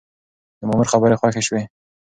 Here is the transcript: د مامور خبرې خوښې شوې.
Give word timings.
د 0.59 0.61
مامور 0.67 0.87
خبرې 0.93 1.19
خوښې 1.19 1.41
شوې. 1.47 1.61